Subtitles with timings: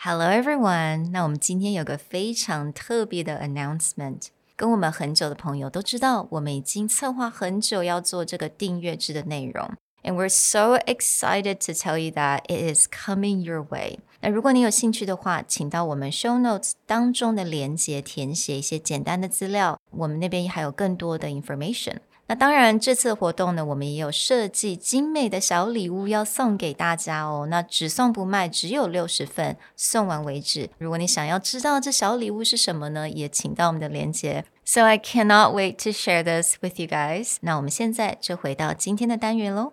[0.00, 4.28] Hello everyone，那我们今天有个非常特别的 announcement。
[4.54, 9.72] 跟我们很久的朋友都知道，我们已经策划很久要做这个订阅制的内容。
[10.04, 13.98] And we're so excited to tell you that it is coming your way.
[14.20, 21.96] 那如果你有兴趣的话，请到我们 show notes 当中的连接填写一些简单的资料，我们那边还有更多的 information。
[22.30, 27.46] 那当然，这次活动呢，我们也有设计精美的小礼物要送给大家哦。
[27.48, 30.68] 那只送不卖，只有六十份，送完为止。
[30.76, 34.44] 如果你想要知道这小礼物是什么呢，也请到我们的链接。
[34.66, 37.38] So I cannot wait to share this with you guys。
[37.40, 39.72] 那我们现在就回到今天的单元喽。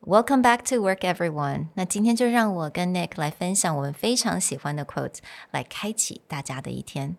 [0.00, 1.66] Welcome back to work, everyone。
[1.74, 5.18] 那今天就让我跟 Nick 来分享我们非常喜欢的 quote，
[5.50, 7.18] 来开启大家的一天。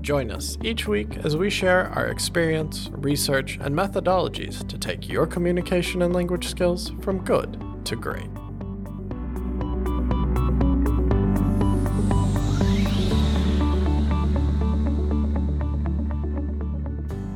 [0.00, 5.26] Join us each week as we share our experience, research, and methodologies to take your
[5.26, 8.30] communication and language skills from good to great.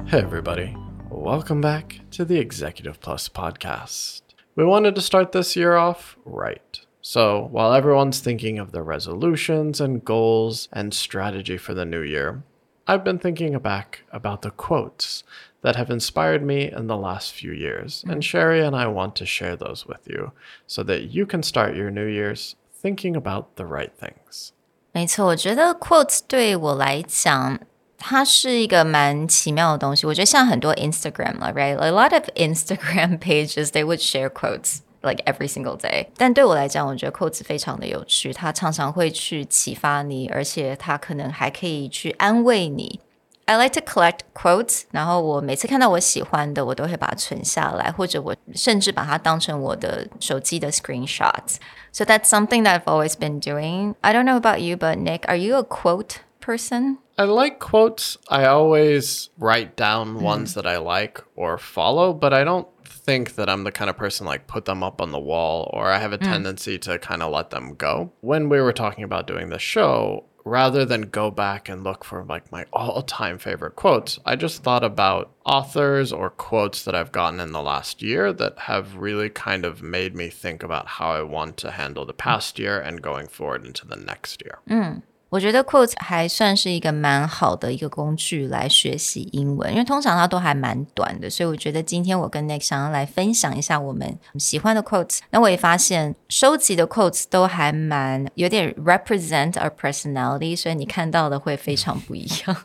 [0.06, 0.74] Hey, everybody.
[1.10, 4.22] Welcome back to the Executive Plus podcast.
[4.56, 6.80] We wanted to start this year off right.
[7.02, 12.42] So, while everyone's thinking of their resolutions and goals and strategy for the new year,
[12.87, 15.23] I've been thinking back about the quotes
[15.61, 19.25] that have inspired me in the last few years, and Sherry and I want to
[19.25, 20.31] share those with you
[20.65, 24.53] so that you can start your new year's thinking about the right things.
[24.91, 27.59] 没错，我觉得 quotes 对我来讲，
[27.97, 30.07] 它是一个蛮奇妙的东西。
[30.07, 35.84] 我觉得像很多 Instagram 了，right？A lot of Instagram pages they would share quotes like every single day.
[35.84, 36.06] day。
[36.16, 43.00] 但对我来讲，我觉得 quotes 非常的有趣，他常常会去启发你，而且他可能还可以去安慰你。
[43.46, 51.56] I like to collect quotes，然后我每次看到我喜欢的，我都会把它存下来，或者我甚至把它当成我的手机的 screenshots。
[51.92, 53.96] So that's something that I've always been doing.
[54.00, 56.96] I don't know about you, but Nick, are you a quote person?
[57.16, 58.16] I like quotes.
[58.28, 60.54] I always write down ones mm.
[60.54, 64.26] that I like or follow, but I don't think that I'm the kind of person
[64.26, 66.24] like put them up on the wall or I have a mm.
[66.24, 68.12] tendency to kind of let them go.
[68.20, 72.22] When we were talking about doing the show, rather than go back and look for
[72.24, 77.40] like my all-time favorite quotes, I just thought about authors or quotes that I've gotten
[77.40, 81.22] in the last year that have really kind of made me think about how I
[81.22, 82.18] want to handle the mm.
[82.18, 84.58] past year and going forward into the next year.
[84.68, 85.02] Mm.
[85.33, 95.19] 我觉得 quotes 还算是一个蛮好的一个工具来学习英文，因为通常它都还蛮短的，所以我觉得今天我跟 Nick 想要来分享一下我们喜欢的 quotes。
[95.29, 102.63] 那我也发现收集的 quotes 都还蛮有点 represent our personality，所以你看到的会非常不一样。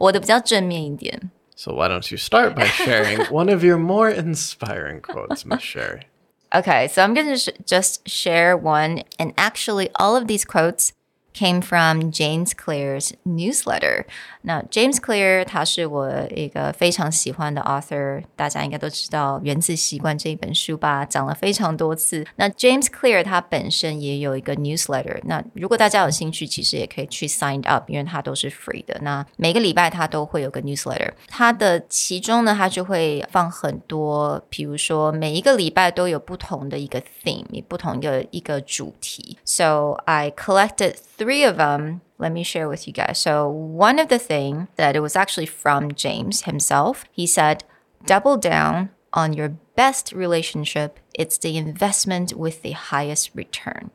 [0.00, 1.30] 我的比较正面一点。
[1.56, 6.02] So why don't you start by sharing one of your more inspiring quotes, Miss Sherry?
[6.50, 9.04] Okay, so I'm going to sh- just share one.
[9.18, 10.90] And actually, all of these quotes
[11.36, 14.04] came from James Clear's newsletter.
[14.42, 22.26] Now, James Clear 他是我一个非常喜欢的 author，大家应该都知道《原子习惯》这一本书吧，讲了非常多次。
[22.36, 28.98] 那 James Clear 他本身也有一个 newsletter，那如果大家有兴趣，其实也可以去 sign up，因为它都是 free 的。
[29.00, 39.38] 那每个礼拜他都会有个 newsletter，它的其中呢，它就会放很多，比如说每一个礼拜都有不同的一个 theme，不同的一个主题。
[39.44, 43.18] So I collected three of them let me share with you guys.
[43.18, 47.64] So, one of the thing that it was actually from James himself, he said,
[48.06, 50.98] double down on your best relationship.
[51.14, 53.90] It's the investment with the highest return.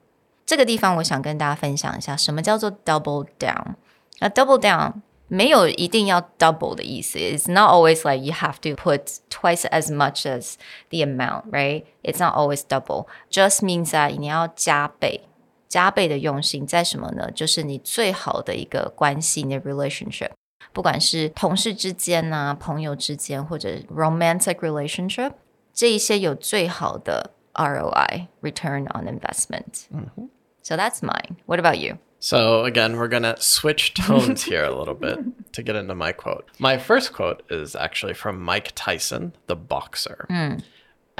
[0.45, 3.75] 这个地方我想跟大家分享一下，什么叫做 double down？
[4.19, 7.19] 那 double down 没有一定要 double 的意思。
[7.19, 10.53] It's not always like you have to put twice as much as
[10.89, 11.83] the amount, right?
[12.03, 13.07] It's not always double.
[13.29, 15.27] Just means that 你要加倍。
[15.71, 17.29] 加倍的用心在什么呢？
[17.31, 20.31] 就是你最好的一个关系，你的 relationship，
[20.71, 25.33] 不管是同事之间啊、朋友之间，或者 romantic relationship，
[25.73, 31.37] 这一些有最好的 ROI（return on investment）。So that's mine.
[31.45, 31.97] What about you?
[32.19, 35.19] So, again, we're going to switch tones here a little bit
[35.53, 36.45] to get into my quote.
[36.57, 40.25] My first quote is actually from Mike Tyson, the boxer.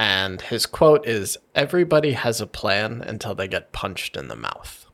[0.03, 4.85] And his quote is Everybody has a plan until they get punched in the mouth.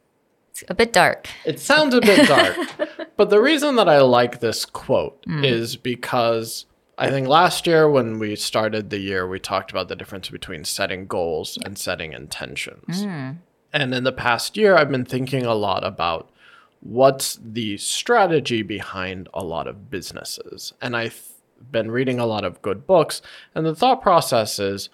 [0.52, 1.28] It's a bit dark.
[1.46, 2.56] It sounds a bit dark,
[3.18, 5.44] but the reason that I like this quote hmm.
[5.44, 9.96] is because I think last year when we started the year, we talked about the
[9.96, 13.02] difference between setting goals and setting intentions.
[13.02, 13.32] Hmm.
[13.74, 16.30] And in the past year, I've been thinking a lot about
[16.82, 20.74] what's the strategy behind a lot of businesses.
[20.82, 21.30] And I've
[21.72, 23.22] been reading a lot of good books,
[23.56, 24.90] and the thought process is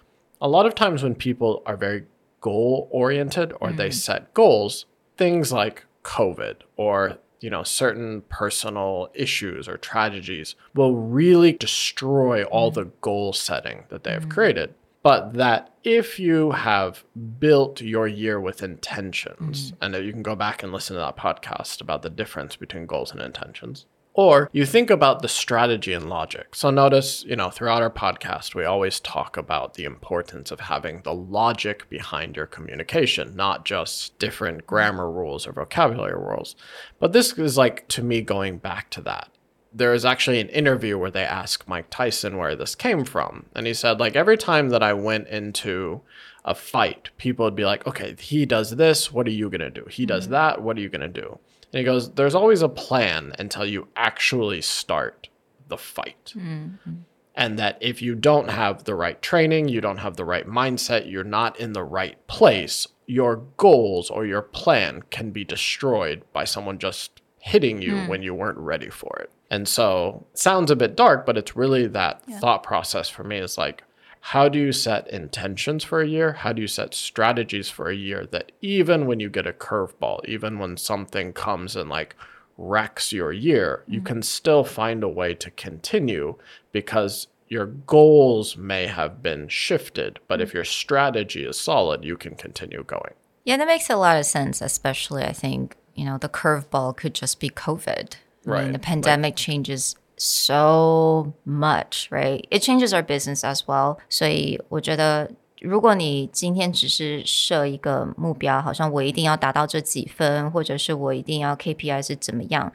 [0.45, 2.03] a lot of times when people are very
[2.39, 3.94] goal oriented or they mm-hmm.
[3.94, 4.86] set goals,
[5.18, 12.69] things like COVID or you know certain personal issues or tragedies will really destroy all
[12.69, 12.81] mm-hmm.
[12.81, 14.31] the goal setting that they have mm-hmm.
[14.31, 14.75] created.
[15.01, 17.03] But that if you have
[17.39, 21.81] built your year with intentions and you can go back and listen to that podcast
[21.81, 26.56] about the difference between goals and intentions or you think about the strategy and logic.
[26.56, 31.01] So notice, you know, throughout our podcast, we always talk about the importance of having
[31.01, 36.56] the logic behind your communication, not just different grammar rules or vocabulary rules.
[36.97, 39.27] But this is like, to me, going back to that.
[39.73, 43.47] There is actually an interview where they ask Mike Tyson where this came from.
[43.53, 46.00] And he said, like, every time that I went into
[46.45, 49.12] a fight, people would be like, okay, he does this.
[49.12, 49.85] What are you going to do?
[49.89, 50.31] He does mm-hmm.
[50.31, 50.62] that.
[50.62, 51.38] What are you going to do?
[51.75, 55.27] And he goes, There's always a plan until you actually start
[55.68, 56.31] the fight.
[56.33, 56.94] Mm-hmm.
[57.36, 61.12] And that if you don't have the right training, you don't have the right mindset,
[61.12, 66.45] you're not in the right place, your goals or your plan can be destroyed by
[66.45, 68.07] someone just hitting you hmm.
[68.07, 69.30] when you weren't ready for it.
[69.51, 73.39] And so it sounds a bit dark, but it's really that thought process for me
[73.39, 73.83] is like,
[74.30, 76.31] how do you set intentions for a year?
[76.33, 80.25] How do you set strategies for a year that even when you get a curveball,
[80.27, 82.16] even when something comes and like
[82.57, 84.07] wrecks your year, you mm-hmm.
[84.07, 86.38] can still find a way to continue
[86.72, 90.57] because your goals may have been shifted, but if mm-hmm.
[90.57, 93.13] your strategy is solid, you can continue going.
[93.44, 97.13] Yeah, that makes a lot of sense, especially I think, you know, the curveball could
[97.13, 98.16] just be COVID.
[98.16, 102.46] I Right, mean, the pandemic changes so much, right?
[102.50, 103.96] It changes our business as well.
[104.08, 112.72] 所以我觉得，如果你今天只是设一个目标，好像我一定要达到这几分，或者是我一定要 KPI 是怎么样，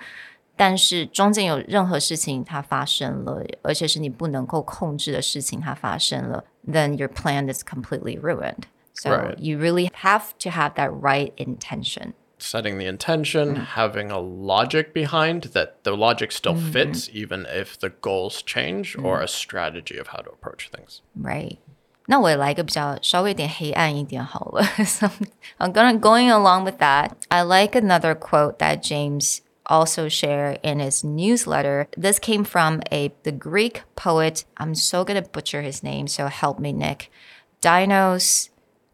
[0.56, 8.64] 但是中间有任何事情它发生了，而且是你不能够控制的事情它发生了，then your plan is completely ruined.
[8.94, 9.38] So Right.
[9.38, 12.14] you really have to have that right intention.
[12.40, 17.90] Setting the intention, having a logic behind that the logic still fits, even if the
[17.90, 21.02] goals change, or a strategy of how to approach things.
[21.16, 21.60] Right.
[22.08, 24.64] 那我也来一个比较稍微有点黑暗一点好了。
[24.86, 25.08] so
[25.58, 27.12] I'm gonna going along with that.
[27.30, 31.88] I like another quote that James also shared in his newsletter.
[31.98, 34.44] This came from a the Greek poet.
[34.58, 37.10] I'm so gonna butcher his name, so help me, Nick.
[37.62, 38.50] Dinos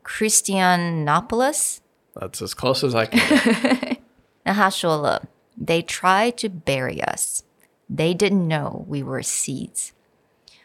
[0.06, 1.82] Christianopoulos.
[2.16, 3.98] That's as close as I can get.
[4.44, 5.24] 那他说了，
[5.58, 7.44] They tried to bury us.
[7.90, 9.90] They didn't know we were seeds.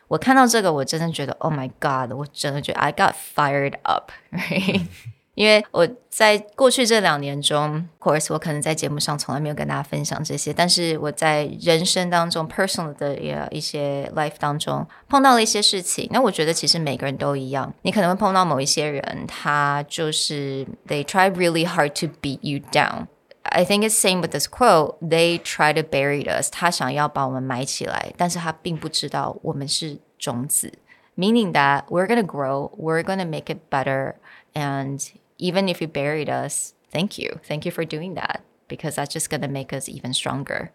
[0.08, 2.12] 我看到这个，我真的觉得，Oh my God！
[2.14, 4.86] 我真的觉得 I got fired up，right?
[5.40, 16.08] 因为我在过去这两年中，of course，我可能在节目上从来没有跟大家分享这些，但是我在人生当中 personal 的呃一些 life 当中碰到了一些事情。
[16.10, 24.96] 那我觉得其实每个人都一样，你可能会碰到某一些人，他就是 they try really hard to beat you down。I think it's same with this quote.
[25.00, 26.50] They try to bury us.
[26.50, 30.72] 他想要把我们埋起来，但是他并不知道我们是种子。
[31.14, 34.14] Meaning that we're gonna grow, we're gonna make it better,
[34.54, 35.06] and
[35.41, 39.29] even if you buried us, thank you, thank you for doing that because that's just
[39.29, 40.71] gonna make us even stronger.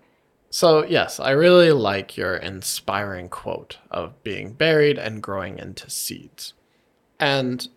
[0.51, 6.53] So, yes, I really like your inspiring quote of being buried and growing into seeds.
[7.19, 7.69] And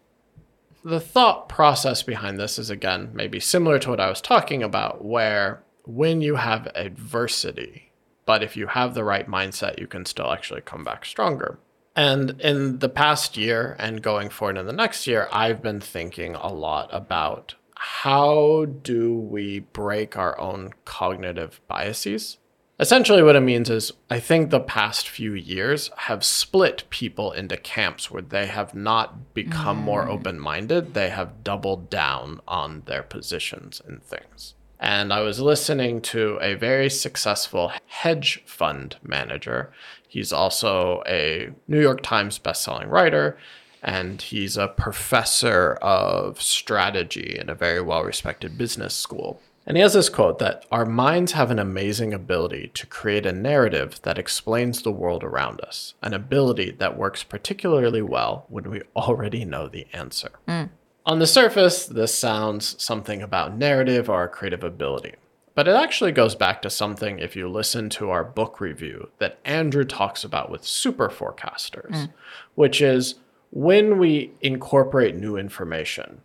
[0.84, 5.03] the thought process behind this is, again, maybe similar to what I was talking about,
[5.03, 7.91] where when you have adversity,
[8.25, 11.60] but if you have the right mindset, you can still actually come back stronger.
[12.00, 16.34] And in the past year and going forward in the next year, I've been thinking
[16.34, 22.38] a lot about how do we break our own cognitive biases?
[22.79, 27.58] Essentially, what it means is I think the past few years have split people into
[27.58, 30.10] camps where they have not become more mm.
[30.10, 34.53] open minded, they have doubled down on their positions in things.
[34.79, 39.74] And I was listening to a very successful hedge fund manager.
[40.09, 43.37] He's also a New York Times bestselling writer,
[43.83, 49.39] and he's a professor of strategy in a very well respected business school.
[49.67, 53.31] And he has this quote that our minds have an amazing ability to create a
[53.31, 58.81] narrative that explains the world around us, an ability that works particularly well when we
[58.95, 60.31] already know the answer.
[60.47, 60.69] Mm.
[61.05, 65.13] On the surface, this sounds something about narrative or creative ability.
[65.59, 69.39] But it actually goes back to something if you listen to our book review that
[69.43, 72.13] Andrew talks about with super forecasters, mm.
[72.55, 73.15] which is
[73.49, 76.21] when we incorporate new information,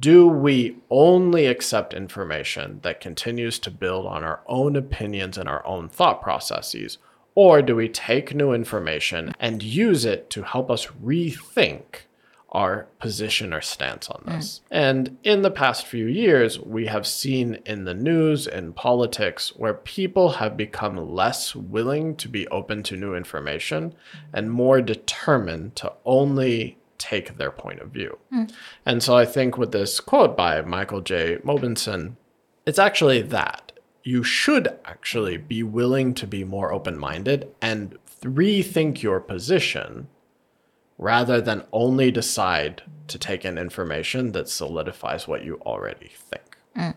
[0.00, 5.66] do we only accept information that continues to build on our own opinions and our
[5.66, 6.96] own thought processes?
[7.34, 12.06] Or do we take new information and use it to help us rethink
[12.50, 14.30] our position or stance on hmm.
[14.32, 14.60] this.
[14.70, 19.74] And in the past few years, we have seen in the news and politics where
[19.74, 24.18] people have become less willing to be open to new information hmm.
[24.32, 28.18] and more determined to only take their point of view.
[28.30, 28.44] Hmm.
[28.84, 31.36] And so I think with this quote by Michael J.
[31.44, 32.16] Mauboussin,
[32.66, 33.72] it's actually that.
[34.02, 40.08] You should actually be willing to be more open minded and rethink your position
[40.98, 46.58] rather than only decide to take in information that solidifies what you already think.
[46.76, 46.94] Mm.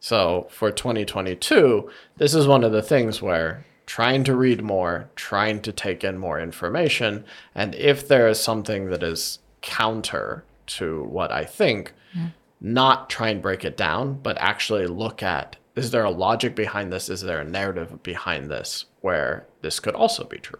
[0.00, 5.60] So for 2022, this is one of the things where trying to read more, trying
[5.62, 7.24] to take in more information,
[7.54, 12.32] and if there is something that is counter to what I think, mm.
[12.60, 16.92] not try and break it down, but actually look at is there a logic behind
[16.92, 17.08] this?
[17.08, 20.58] Is there a narrative behind this where this could also be true?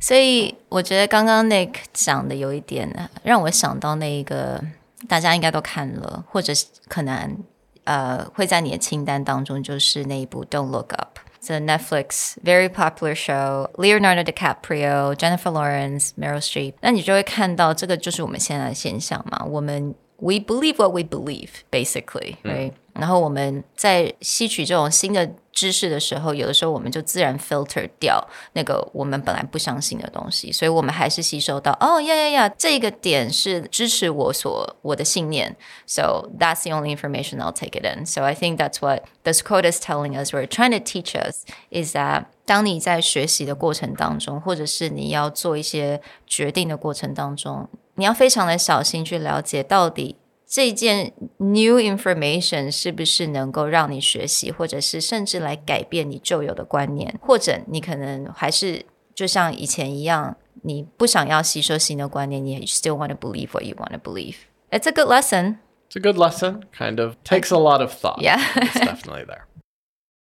[0.00, 4.60] 所以我觉得刚刚 Nick 讲的有一点让我想到那一个
[5.06, 7.36] 大家应该都看了，或者是可能
[7.84, 11.18] 呃会在你的清单当中，就是那一部《Don't Look Up》。
[11.46, 13.70] The Netflix very popular show.
[13.76, 16.74] Leonardo DiCaprio, Jennifer Lawrence, Meryl Streep.
[16.82, 19.44] 那你就会看到这个就是我们现在的现象嘛。
[19.46, 22.72] 我们 we believe what we believe, basically, right?
[22.93, 35.55] 然后我们在吸取这种新的知识的时候，有的时候我们就自然 filter 掉那个我们本来不相信的东西，所以我们还是吸收到哦呀呀呀，这个点是支持我所我的信念，
[35.85, 38.05] so that's the only information I'll take it in.
[38.05, 41.43] So I think that's what this quote is telling us, or trying to teach us,
[41.69, 50.15] is that 当你在学习的过程当中，或者是你要做一些决定的过程当中，你要非常的小心去了解到底。
[50.49, 64.35] 这件 new information 是不是能够让你学习，或者是甚至来改变你旧有的观念，或者你可能还是就像以前一样，你不想要吸收新的观念，你 still want to believe what you want to believe.
[64.69, 65.57] It's a good lesson.
[65.89, 66.63] It's a good lesson.
[66.77, 68.21] Kind of takes a lot of thought.
[68.21, 68.39] Yeah.
[68.55, 69.47] it's definitely there.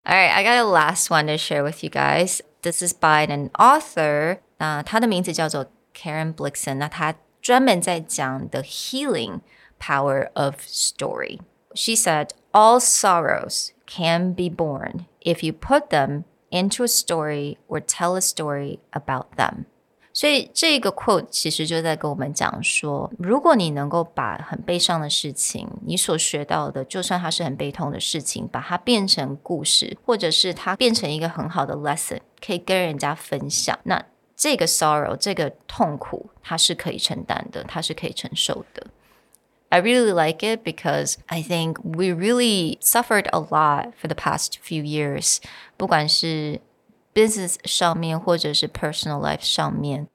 [0.06, 2.40] All right, I got a last one to share with you guys.
[2.62, 4.38] This is by an author.
[4.58, 6.74] 那她的名字叫做 Karen Blixen。
[6.74, 9.40] 那她专门在讲 the healing
[9.78, 11.40] power of story.
[11.74, 17.80] She said, All sorrows can be born if you put them into a story or
[17.80, 19.66] tell a story about them.
[20.12, 34.04] 所以这个 quote 其实就在跟我们讲说，如果你能够把很悲伤的事情，你所学到的，就算它是很悲痛的事情，把它变成故事，或者是它变成一个很好的 lesson，可以跟人家分享，那
[34.36, 38.88] 这个 sorrow 这个痛苦，它是可以承担的，它是可以承受的。
[39.74, 44.58] I really like it because I think we really suffered a lot for the past
[44.60, 45.38] few years.
[45.76, 46.60] 不管是
[47.14, 50.08] business 上面或者是 personal life 上面，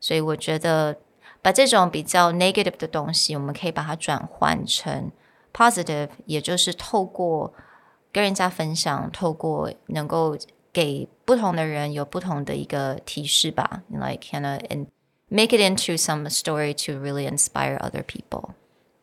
[0.00, 0.96] 所以我觉得
[1.42, 5.12] 把这种比较 negative 的东西，我们可以把它转换成
[5.52, 7.52] positive，也就是透过
[8.10, 10.38] 跟人家分享，透过能够
[10.72, 14.86] 给不同的人有不同的一个提示吧，like kind of and
[15.28, 18.54] make it into some story to really inspire other people.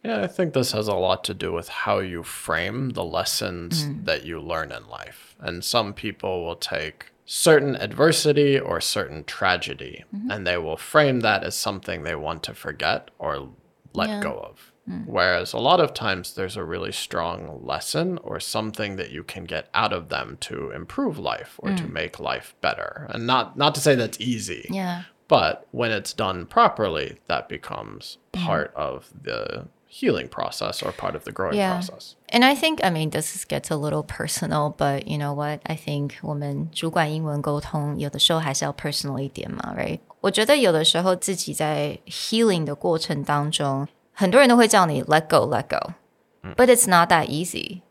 [0.04, 3.87] Yeah, I think this has a lot to do with how you frame the lessons
[3.87, 4.04] mm.
[4.04, 5.34] that you learn in life.
[5.40, 10.30] And some people will take certain adversity or certain tragedy mm-hmm.
[10.30, 13.49] and they will frame that as something they want to forget or
[13.94, 14.20] let Yeah.
[14.20, 14.73] go of.
[14.88, 15.06] Mm.
[15.06, 19.44] Whereas a lot of times there's a really strong lesson or something that you can
[19.44, 21.92] get out of them to improve life or to mm.
[21.92, 23.06] make life better.
[23.08, 24.66] And not not to say that's easy.
[24.68, 25.04] Yeah.
[25.26, 28.46] But when it's done properly, that becomes mm-hmm.
[28.46, 31.74] part of the healing process or part of the growing Yeah.
[31.79, 32.13] process.
[32.31, 35.62] And I think, I mean, this is- gets a little personal, but you know what?
[35.63, 40.00] I think 我们主管英文沟通有的时候还是要 personal 一点嘛，right？
[40.22, 45.93] 我觉得有的时候自己在 healing 的过程当中，很多人都会叫你 let go, let go,
[46.55, 47.81] but it's not that easy.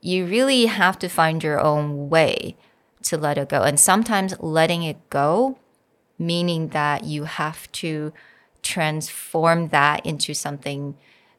[0.00, 2.54] You really have to find your own way
[3.10, 5.56] to let it go, and sometimes letting it go,
[6.18, 8.12] meaning that you have to
[8.62, 10.94] transform that into something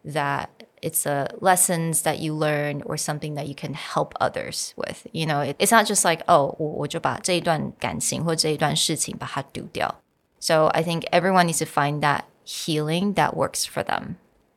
[0.05, 5.05] that it's a lessons that you learn or something that you can help others with.
[5.11, 10.01] You know, it, it's not just like oh 我我就把这一段感情或这一段事情把它丢掉。
[10.39, 14.15] So I think everyone needs to find that healing that works for them.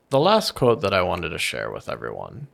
[0.09, 2.47] The last quote that I wanted to share with everyone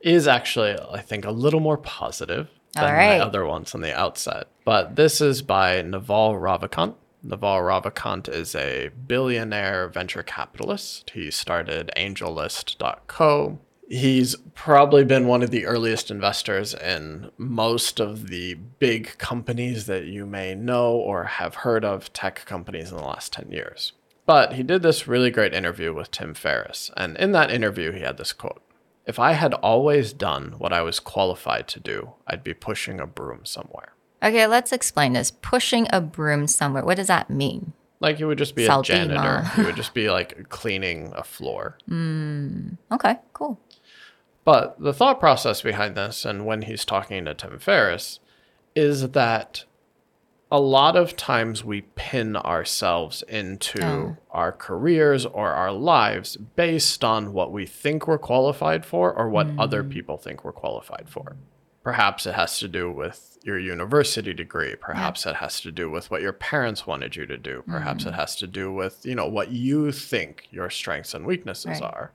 [0.00, 3.18] is actually, I think, a little more positive than right.
[3.18, 4.46] my other ones on the outset.
[4.64, 6.94] But this is by Naval Ravikant.
[7.23, 11.11] Naval Ravikant is a billionaire venture capitalist.
[11.11, 13.59] He started AngelList.co.
[13.89, 20.05] He's probably been one of the earliest investors in most of the big companies that
[20.05, 23.91] you may know or have heard of, tech companies in the last 10 years.
[24.25, 26.89] But he did this really great interview with Tim Ferriss.
[26.95, 28.61] And in that interview, he had this quote
[29.05, 33.05] If I had always done what I was qualified to do, I'd be pushing a
[33.05, 33.93] broom somewhere.
[34.23, 35.31] Okay, let's explain this.
[35.31, 36.83] Pushing a broom somewhere.
[36.83, 37.73] What does that mean?
[37.99, 39.43] Like he would just be a janitor.
[39.55, 41.77] he would just be like cleaning a floor.
[41.87, 43.59] Hmm, okay, cool.
[44.43, 48.19] But the thought process behind this, and when he's talking to Tim Ferriss,
[48.75, 49.65] is that
[50.51, 54.17] a lot of times we pin ourselves into Oh.
[54.31, 59.47] our careers or our lives based on what we think we're qualified for or what
[59.57, 59.89] other hmm.
[59.89, 61.37] people think we're qualified for.
[61.83, 64.75] Perhaps it has to do with your university degree.
[64.75, 67.63] Perhaps it has to do with what your parents wanted you to do.
[67.67, 68.19] Perhaps it mm-hmm.
[68.19, 71.83] has to do with, you know, what you think your strengths and weaknesses Right.
[71.83, 72.11] are.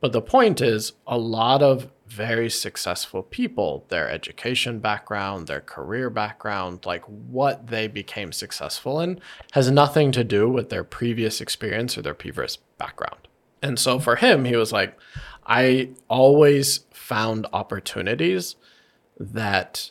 [0.00, 6.10] But the point is, a lot of very successful people, their education background, their career
[6.10, 9.20] background, like what they became successful in,
[9.52, 13.28] has nothing to do with their previous experience or their previous background.
[13.62, 14.96] And so for him, he was like,
[15.46, 18.56] I always found opportunities
[19.18, 19.90] that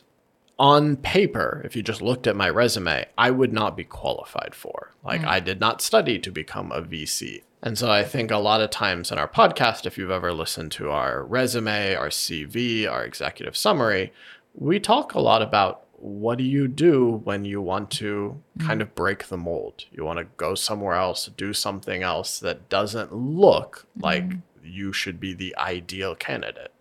[0.58, 4.92] on paper, if you just looked at my resume, I would not be qualified for.
[5.04, 5.28] Like, mm.
[5.28, 7.42] I did not study to become a VC.
[7.62, 10.72] And so I think a lot of times in our podcast, if you've ever listened
[10.72, 14.12] to our resume, our CV, our executive summary,
[14.54, 18.82] we talk a lot about what do you do when you want to kind mm.
[18.82, 19.86] of break the mold?
[19.90, 24.42] You want to go somewhere else, do something else that doesn't look like mm.
[24.62, 26.72] you should be the ideal candidate.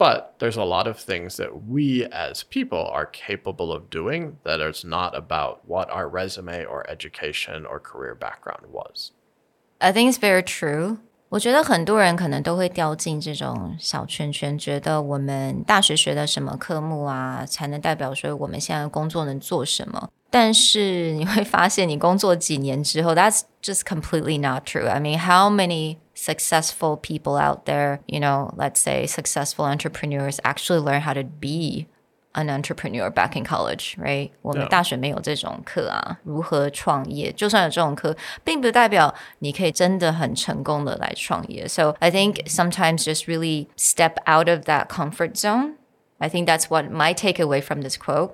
[0.00, 4.60] But there's a lot of things that we as people are capable of doing that
[4.60, 9.12] is not about what our resume or education or career background was.
[9.80, 10.98] I think it's very true.
[11.30, 20.10] 我觉得很多人可能都会掉进这种小圈圈，觉得我们大学学的什么科目啊，才能代表说我们现在工作能做什么。
[20.30, 24.86] 但是你会发现，你工作几年之后，that's just completely not true.
[24.86, 30.80] I mean, how many successful people out there, you know, let's say successful entrepreneurs actually
[30.80, 31.86] learn how to be
[32.34, 34.30] an entrepreneur back in college, right?
[34.42, 34.68] 我们 Yeah.
[34.68, 37.32] 大学没有这种课啊，如何创业？
[37.32, 41.66] 就算有这种课，并不代表你可以真的很成功的来创业。
[41.66, 45.76] So I think sometimes just really step out of that comfort zone.
[46.18, 48.32] I think that's what my takeaway from this quote.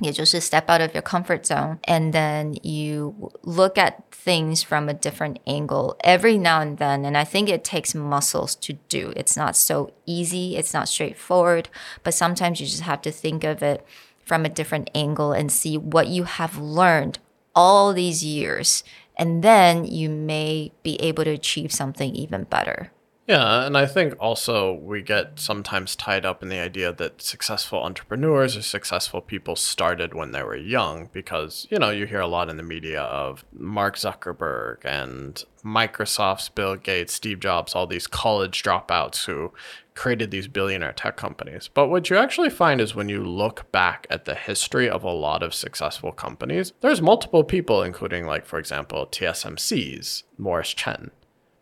[0.00, 4.88] you just step out of your comfort zone and then you look at things from
[4.88, 9.12] a different angle every now and then and i think it takes muscles to do.
[9.16, 11.68] It's not so easy it's not straightforward
[12.02, 13.84] but sometimes you just have to think of it
[14.24, 17.18] from a different angle and see what you have learned
[17.54, 18.84] all these years
[19.16, 22.92] and then you may be able to achieve something even better.
[23.28, 27.82] Yeah, and I think also we get sometimes tied up in the idea that successful
[27.82, 32.26] entrepreneurs or successful people started when they were young because, you know, you hear a
[32.26, 38.06] lot in the media of Mark Zuckerberg and Microsoft's Bill Gates, Steve Jobs, all these
[38.06, 39.52] college dropouts who
[39.94, 41.68] created these billionaire tech companies.
[41.68, 45.12] But what you actually find is when you look back at the history of a
[45.12, 51.10] lot of successful companies, there's multiple people, including, like, for example, TSMC's Morris Chang.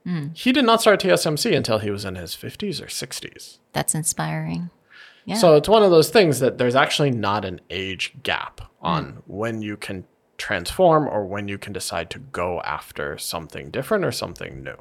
[0.06, 0.36] Mm.
[0.36, 3.58] He did not start TSMC until he was in his 50s or 60s.
[3.72, 4.70] that's inspiring
[5.24, 9.04] yeah So it's one of those things that there's actually not an age gap on
[9.04, 9.22] mm.
[9.26, 10.04] when you can
[10.38, 14.76] transform or when you can decide to go after something different or something new.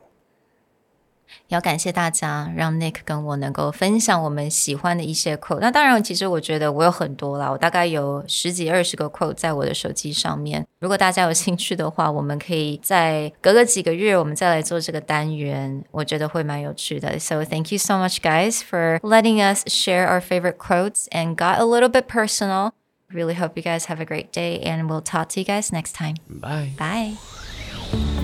[1.46, 5.60] 要感谢大家，让 Nick 跟我能够分享我们喜欢的一些 quote。
[5.60, 10.66] 那当然，其实我觉得我有很多啦，我大概有十几二十个 quote 在我的手机上面。
[10.80, 17.18] 如果大家有兴趣的话，我们可以在隔个几个月，我们再来做这个单元，我觉得会蛮有趣的。
[17.18, 21.64] So thank you so much, guys, for letting us share our favorite quotes and got a
[21.64, 22.72] little bit personal.
[23.12, 25.94] Really hope you guys have a great day, and we'll talk to you guys next
[25.94, 26.14] time.
[26.28, 26.74] Bye.
[26.78, 28.23] Bye.